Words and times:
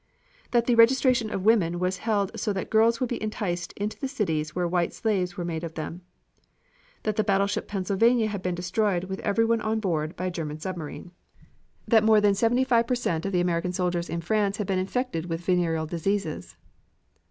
That 0.49 0.65
the 0.65 0.73
registration 0.73 1.29
of 1.29 1.45
women 1.45 1.77
was 1.77 1.97
held 1.99 2.31
so 2.35 2.51
that 2.53 2.71
girls 2.71 2.99
would 2.99 3.09
be 3.09 3.21
enticed 3.21 3.71
into 3.73 3.99
the 3.99 4.07
cities 4.07 4.55
where 4.55 4.67
white 4.67 4.93
slaves 4.95 5.37
were 5.37 5.45
made 5.45 5.63
of 5.63 5.75
them. 5.75 6.01
That 7.03 7.17
the 7.17 7.23
battleship 7.23 7.67
Pennsylvania 7.67 8.25
had 8.25 8.41
been 8.41 8.55
destroyed 8.55 9.03
with 9.03 9.19
everyone 9.19 9.61
on 9.61 9.79
board 9.79 10.15
by 10.15 10.25
a 10.25 10.31
German 10.31 10.57
submarine. 10.57 11.11
That 11.87 12.03
more 12.03 12.19
than 12.19 12.33
seventy 12.33 12.63
five 12.63 12.87
per 12.87 12.95
cent 12.95 13.27
of 13.27 13.31
the 13.31 13.41
American 13.41 13.73
soldiers 13.73 14.09
in 14.09 14.21
France 14.21 14.57
had 14.57 14.65
been 14.65 14.79
infected 14.79 15.27
with 15.27 15.41
venereal 15.45 15.85
diseases. 15.85 16.55